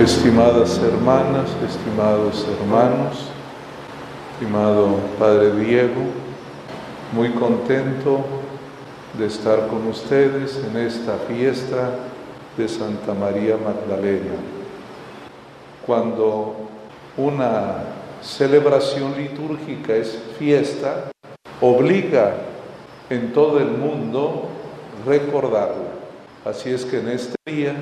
[0.00, 3.18] Estimadas hermanas, estimados hermanos,
[4.32, 6.02] estimado Padre Diego,
[7.12, 8.24] muy contento
[9.18, 11.90] de estar con ustedes en esta fiesta
[12.56, 14.36] de Santa María Magdalena.
[15.84, 16.54] Cuando
[17.16, 17.78] una
[18.22, 21.10] celebración litúrgica es fiesta,
[21.60, 22.34] obliga
[23.10, 24.44] en todo el mundo
[25.04, 25.88] recordarla.
[26.44, 27.74] Así es que en este día,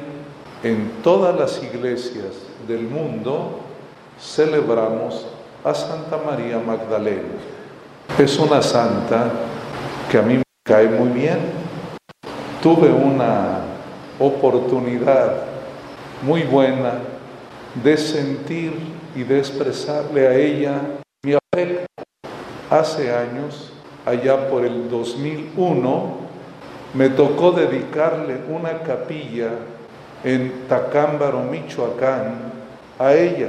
[0.63, 2.33] en todas las iglesias
[2.67, 3.61] del mundo,
[4.19, 5.27] celebramos
[5.65, 7.35] a Santa María Magdalena.
[8.19, 9.31] Es una santa
[10.11, 11.39] que a mí me cae muy bien.
[12.63, 13.61] Tuve una
[14.19, 15.45] oportunidad
[16.23, 17.01] muy buena
[17.83, 18.73] de sentir
[19.15, 20.81] y de expresarle a ella
[21.23, 21.85] mi afecto.
[22.71, 23.73] Hace años,
[24.05, 26.27] allá por el 2001,
[26.95, 29.51] me tocó dedicarle una capilla
[30.25, 32.53] en Tacámbaro, Michoacán,
[32.99, 33.49] a ella.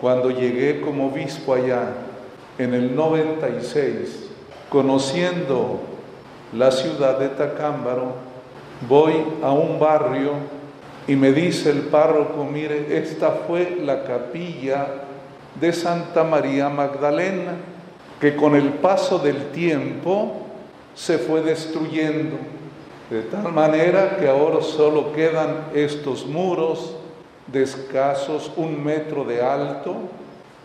[0.00, 1.88] Cuando llegué como obispo allá
[2.58, 4.28] en el 96,
[4.68, 5.80] conociendo
[6.52, 8.14] la ciudad de Tacámbaro,
[8.88, 10.32] voy a un barrio
[11.06, 14.86] y me dice el párroco, mire, esta fue la capilla
[15.58, 17.52] de Santa María Magdalena,
[18.20, 20.42] que con el paso del tiempo
[20.94, 22.36] se fue destruyendo,
[23.10, 26.94] de tal manera que ahora solo quedan estos muros
[27.46, 29.96] de escasos un metro de alto.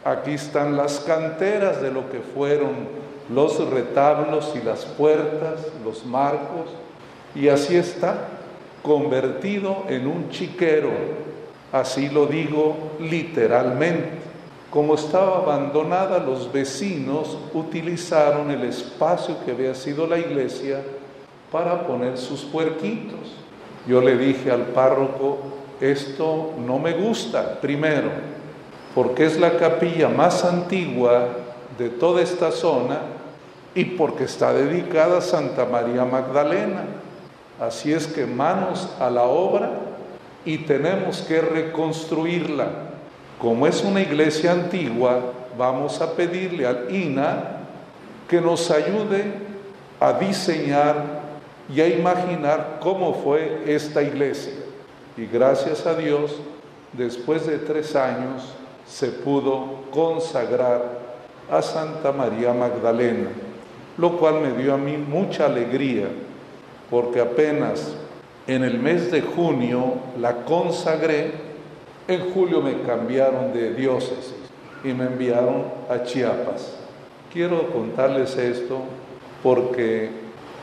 [0.04, 6.70] Aquí están las canteras de lo que fueron los retablos y las puertas, los marcos,
[7.34, 8.28] y así está,
[8.82, 10.90] convertido en un chiquero,
[11.72, 14.22] así lo digo literalmente.
[14.70, 20.82] Como estaba abandonada, los vecinos utilizaron el espacio que había sido la iglesia
[21.54, 23.32] para poner sus puerquitos.
[23.86, 25.38] Yo le dije al párroco,
[25.80, 28.10] esto no me gusta, primero,
[28.96, 31.28] porque es la capilla más antigua
[31.78, 33.02] de toda esta zona
[33.76, 36.86] y porque está dedicada a Santa María Magdalena.
[37.60, 39.74] Así es que manos a la obra
[40.46, 42.68] y tenemos que reconstruirla.
[43.40, 45.20] Como es una iglesia antigua,
[45.56, 47.58] vamos a pedirle al INA
[48.28, 49.34] que nos ayude
[50.00, 51.23] a diseñar
[51.70, 54.54] y a imaginar cómo fue esta iglesia.
[55.18, 56.36] Y gracias a Dios,
[56.94, 58.54] después de tres años,
[58.88, 61.00] se pudo consagrar
[61.50, 63.30] a Santa María Magdalena
[63.98, 66.08] lo cual me dio a mí mucha alegría,
[66.90, 67.96] porque apenas
[68.48, 71.32] en el mes de junio la consagré,
[72.08, 74.36] en julio me cambiaron de diócesis
[74.84, 76.76] y me enviaron a Chiapas.
[77.32, 78.80] Quiero contarles esto
[79.42, 80.10] porque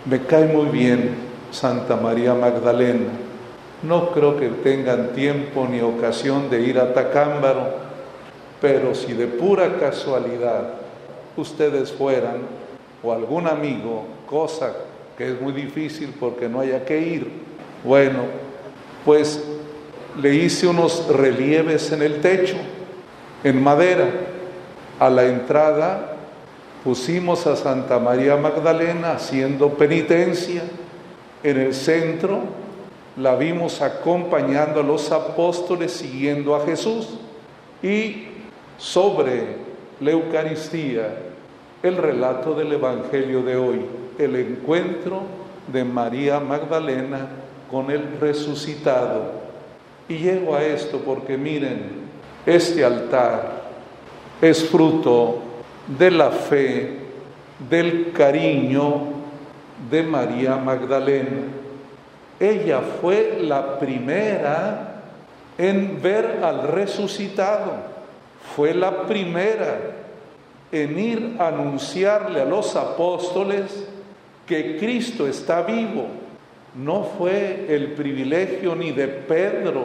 [0.06, 1.15] me cae muy bien
[1.50, 3.11] Santa María Magdalena.
[3.83, 7.75] No creo que tengan tiempo ni ocasión de ir a Tacámbaro,
[8.60, 10.75] pero si de pura casualidad
[11.37, 12.60] ustedes fueran,
[13.03, 14.72] o algún amigo, cosa
[15.16, 17.31] que es muy difícil porque no haya que ir,
[17.83, 18.25] bueno,
[19.05, 19.43] pues
[20.21, 22.56] le hice unos relieves en el techo,
[23.44, 24.09] en madera.
[24.99, 26.09] A la entrada
[26.84, 30.62] pusimos a Santa María Magdalena haciendo penitencia.
[31.42, 32.41] En el centro
[33.16, 37.18] la vimos acompañando a los apóstoles siguiendo a Jesús.
[37.82, 38.28] Y
[38.78, 39.56] sobre
[40.00, 41.30] la Eucaristía
[41.82, 43.80] el relato del Evangelio de hoy,
[44.18, 45.22] el encuentro
[45.72, 47.28] de María Magdalena
[47.70, 49.32] con el resucitado.
[50.08, 52.00] Y llego a esto porque miren,
[52.44, 53.62] este altar
[54.42, 55.38] es fruto
[55.99, 56.99] de la fe,
[57.69, 59.03] del cariño
[59.91, 61.43] de María Magdalena.
[62.39, 65.03] Ella fue la primera
[65.59, 67.73] en ver al resucitado,
[68.55, 69.78] fue la primera
[70.73, 73.86] en ir a anunciarle a los apóstoles
[74.47, 76.07] que Cristo está vivo.
[76.75, 79.83] No fue el privilegio ni de Pedro,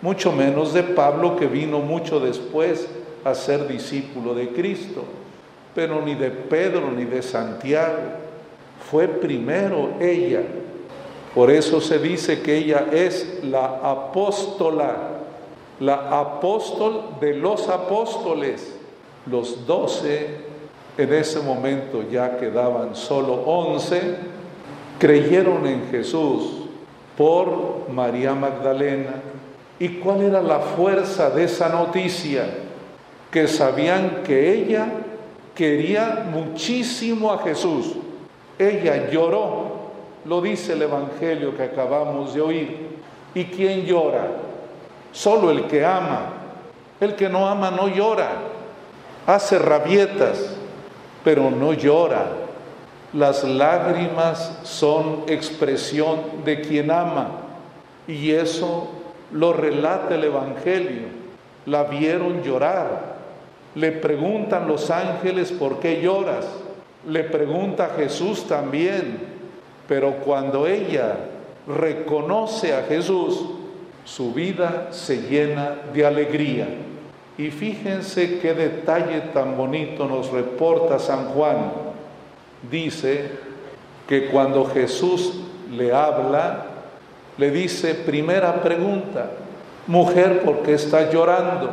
[0.00, 2.88] mucho menos de Pablo que vino mucho después
[3.26, 5.04] a ser discípulo de Cristo,
[5.74, 7.98] pero ni de Pedro ni de Santiago.
[8.90, 10.42] Fue primero ella.
[11.34, 14.96] Por eso se dice que ella es la apóstola,
[15.80, 18.76] la apóstol de los apóstoles
[19.26, 20.28] los doce,
[20.96, 24.00] en ese momento ya quedaban solo once,
[24.98, 26.62] creyeron en Jesús
[27.18, 29.22] por María Magdalena.
[29.78, 32.65] ¿Y cuál era la fuerza de esa noticia?
[33.36, 34.88] Que sabían que ella
[35.54, 37.92] quería muchísimo a Jesús.
[38.58, 39.90] Ella lloró,
[40.24, 42.88] lo dice el Evangelio que acabamos de oír.
[43.34, 44.26] ¿Y quién llora?
[45.12, 46.30] Solo el que ama.
[46.98, 48.36] El que no ama no llora.
[49.26, 50.56] Hace rabietas,
[51.22, 52.28] pero no llora.
[53.12, 57.32] Las lágrimas son expresión de quien ama.
[58.08, 58.88] Y eso
[59.30, 61.08] lo relata el Evangelio.
[61.66, 63.15] La vieron llorar.
[63.76, 66.46] Le preguntan los ángeles por qué lloras.
[67.06, 69.18] Le pregunta Jesús también.
[69.86, 71.16] Pero cuando ella
[71.68, 73.44] reconoce a Jesús,
[74.04, 76.66] su vida se llena de alegría.
[77.36, 81.70] Y fíjense qué detalle tan bonito nos reporta San Juan.
[82.70, 83.30] Dice
[84.08, 85.34] que cuando Jesús
[85.70, 86.64] le habla,
[87.36, 89.32] le dice, primera pregunta,
[89.86, 91.70] mujer, ¿por qué estás llorando?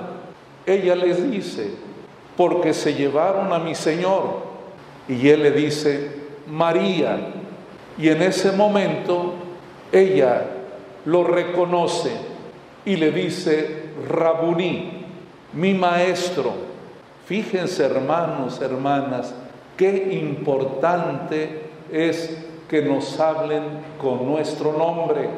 [0.66, 1.72] Ella les dice,
[2.38, 4.44] porque se llevaron a mi Señor.
[5.08, 6.12] Y él le dice,
[6.48, 7.34] María.
[7.98, 9.36] Y en ese momento
[9.92, 10.46] ella
[11.06, 12.12] lo reconoce
[12.86, 15.06] y le dice, Rabuní,
[15.54, 16.52] mi maestro.
[17.26, 19.34] Fíjense hermanos, hermanas,
[19.78, 22.38] qué importante es
[22.68, 23.64] que nos hablen
[24.02, 25.30] con nuestro nombre,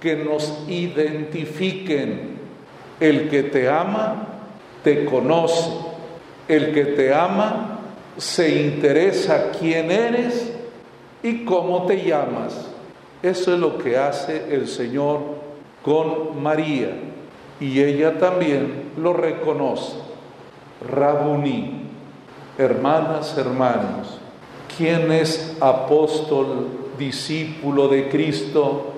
[0.00, 2.32] que nos identifiquen.
[2.98, 4.28] El que te ama,
[4.82, 5.91] te conoce.
[6.48, 7.80] El que te ama,
[8.16, 10.52] se interesa quién eres
[11.22, 12.68] y cómo te llamas.
[13.22, 15.20] Eso es lo que hace el Señor
[15.82, 16.90] con María
[17.60, 19.94] y ella también lo reconoce.
[20.90, 21.82] Rabuní,
[22.58, 24.18] hermanas, hermanos,
[24.76, 26.66] ¿quién es apóstol,
[26.98, 28.94] discípulo de Cristo?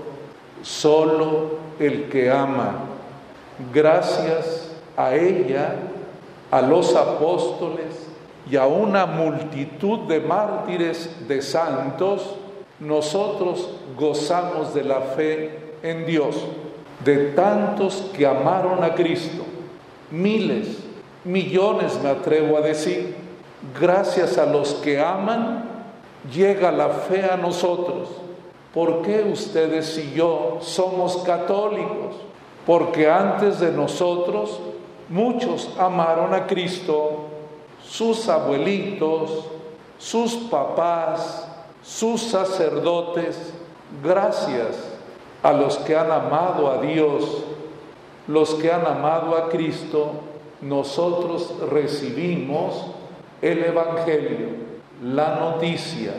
[0.63, 2.87] Solo el que ama.
[3.73, 5.75] Gracias a ella,
[6.55, 8.07] a los apóstoles
[8.49, 12.37] y a una multitud de mártires, de santos,
[12.79, 16.37] nosotros gozamos de la fe en Dios,
[17.05, 19.43] de tantos que amaron a Cristo,
[20.13, 20.79] miles,
[21.25, 23.17] millones me atrevo a decir,
[23.81, 25.65] gracias a los que aman,
[26.33, 28.11] llega la fe a nosotros.
[28.73, 32.15] ¿Por qué ustedes y yo somos católicos?
[32.65, 34.61] Porque antes de nosotros
[35.09, 37.27] muchos amaron a Cristo,
[37.83, 39.47] sus abuelitos,
[39.99, 41.49] sus papás,
[41.83, 43.53] sus sacerdotes,
[44.03, 44.77] gracias
[45.43, 47.45] a los que han amado a Dios,
[48.27, 50.13] los que han amado a Cristo,
[50.63, 52.87] nosotros recibimos
[53.43, 54.49] el Evangelio,
[55.03, 56.13] la noticia.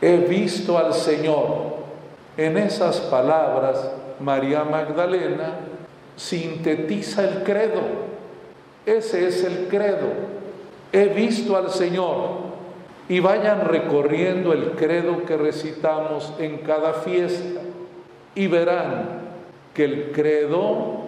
[0.00, 1.78] He visto al Señor.
[2.36, 5.67] En esas palabras, María Magdalena
[6.18, 7.80] sintetiza el credo.
[8.84, 10.08] Ese es el credo.
[10.92, 12.48] He visto al Señor
[13.08, 17.60] y vayan recorriendo el credo que recitamos en cada fiesta
[18.34, 19.20] y verán
[19.72, 20.98] que el credo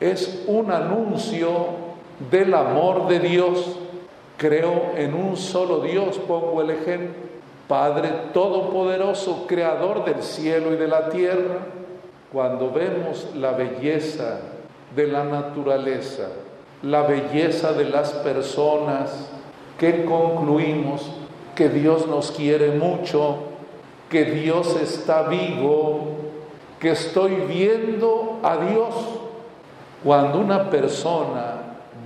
[0.00, 1.66] es un anuncio
[2.30, 3.78] del amor de Dios.
[4.38, 7.14] Creo en un solo Dios, pongo el ejemplo,
[7.68, 11.58] Padre Todopoderoso, Creador del cielo y de la tierra.
[12.32, 14.40] Cuando vemos la belleza
[14.94, 16.28] de la naturaleza,
[16.82, 19.30] la belleza de las personas,
[19.78, 21.10] que concluimos
[21.54, 23.38] que Dios nos quiere mucho,
[24.10, 26.16] que Dios está vivo,
[26.80, 28.94] que estoy viendo a Dios.
[30.02, 31.54] Cuando una persona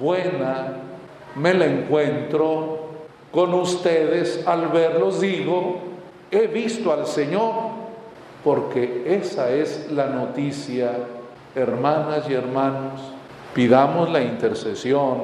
[0.01, 0.75] buena
[1.35, 2.79] me la encuentro
[3.33, 5.79] con ustedes, al verlos digo,
[6.31, 7.53] he visto al Señor,
[8.45, 10.93] porque esa es la noticia,
[11.55, 13.01] hermanas y hermanos.
[13.55, 15.23] Pidamos la intercesión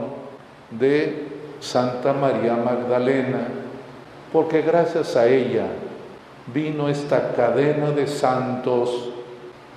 [0.71, 1.29] de
[1.61, 3.49] Santa María Magdalena
[4.33, 5.67] porque gracias a ella
[6.53, 9.11] vino esta cadena de santos,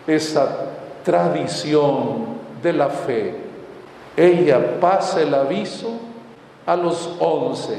[0.05, 0.65] esa
[1.03, 2.25] tradición
[2.61, 3.35] de la fe.
[4.17, 5.99] Ella pasa el aviso
[6.65, 7.77] a los once,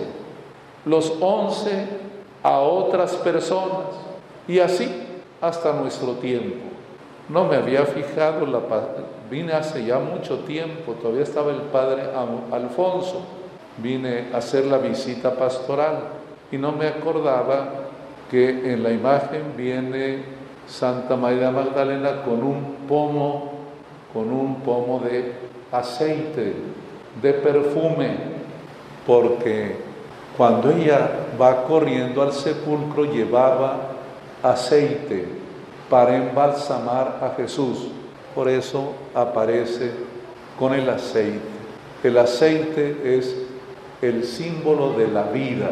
[0.85, 1.87] los once
[2.43, 3.87] a otras personas
[4.49, 4.89] y así
[5.41, 6.67] hasta nuestro tiempo.
[7.29, 8.61] No me había fijado, la,
[9.31, 12.03] vine hace ya mucho tiempo, todavía estaba el padre
[12.51, 13.23] Alfonso,
[13.79, 15.99] vine a hacer la visita pastoral
[16.51, 17.69] y no me acordaba
[18.31, 20.25] que en la imagen viene
[20.67, 23.53] Santa María Magdalena con un pomo,
[24.13, 25.33] con un pomo de
[25.73, 26.55] aceite,
[27.23, 28.17] de perfume,
[29.07, 29.77] porque
[30.37, 34.00] cuando ella va corriendo al sepulcro llevaba
[34.43, 35.27] aceite
[35.89, 37.89] para embalsamar a Jesús.
[38.35, 39.91] Por eso aparece
[40.59, 41.41] con el aceite.
[42.03, 43.37] El aceite es
[44.01, 45.71] el símbolo de la vida,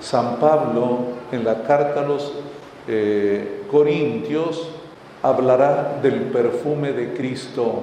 [0.00, 0.98] San Pablo
[1.32, 2.32] en la carta a los
[2.86, 4.68] eh, Corintios
[5.22, 7.82] hablará del perfume de Cristo.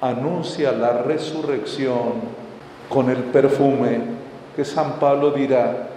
[0.00, 2.34] anuncia la resurrección
[2.88, 4.00] con el perfume
[4.54, 5.88] que San Pablo dirá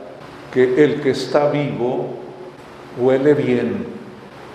[0.51, 2.26] que el que está vivo
[2.99, 3.85] huele bien.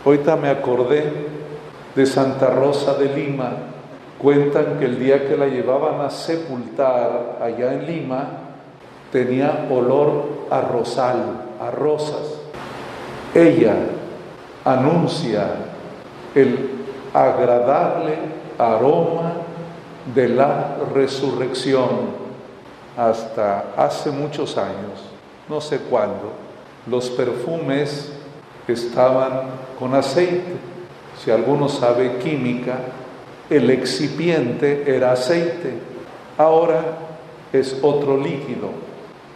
[0.04, 1.04] Ahorita me acordé
[1.94, 3.52] de Santa Rosa de Lima.
[4.18, 8.26] Cuentan que el día que la llevaban a sepultar allá en Lima
[9.10, 12.40] tenía olor a rosal, a rosas.
[13.34, 13.74] Ella
[14.64, 15.48] anuncia
[16.34, 16.70] el
[17.12, 18.14] agradable
[18.58, 19.32] aroma
[20.14, 22.22] de la resurrección
[22.96, 25.08] hasta hace muchos años,
[25.48, 26.32] no sé cuándo,
[26.86, 28.12] los perfumes
[28.68, 29.42] estaban
[29.78, 30.56] con aceite.
[31.22, 32.78] Si alguno sabe química,
[33.50, 35.74] el excipiente era aceite.
[36.38, 36.82] Ahora
[37.52, 38.70] es otro líquido,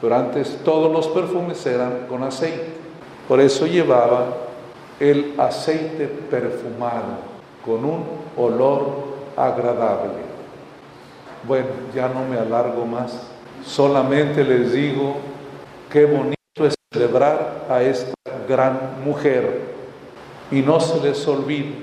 [0.01, 2.75] pero antes todos los perfumes eran con aceite.
[3.29, 4.27] Por eso llevaba
[4.99, 7.19] el aceite perfumado
[7.65, 8.05] con un
[8.37, 10.25] olor agradable.
[11.47, 13.29] Bueno, ya no me alargo más.
[13.65, 15.17] Solamente les digo
[15.91, 18.16] qué bonito es celebrar a esta
[18.47, 19.75] gran mujer.
[20.51, 21.75] Y no se les olvide,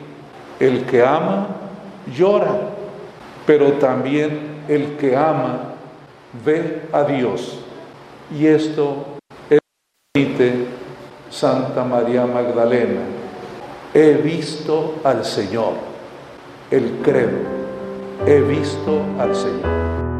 [0.60, 1.48] el que ama
[2.16, 2.70] llora,
[3.46, 5.74] pero también el que ama
[6.46, 7.60] ve a Dios.
[8.32, 9.18] Y esto
[9.50, 9.60] es
[11.30, 13.02] Santa María Magdalena.
[13.94, 15.74] He visto al Señor,
[16.72, 17.38] el credo,
[18.26, 20.13] he visto al Señor.